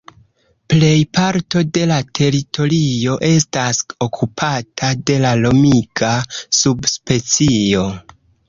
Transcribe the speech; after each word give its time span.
Plej 0.73 0.93
parto 1.17 1.61
de 1.77 1.83
la 1.91 1.97
teritorio 2.19 3.19
estas 3.27 3.83
okupata 4.07 4.91
de 5.11 5.21
la 5.27 5.37
nomiga 5.45 6.13
subspecio. 6.63 7.89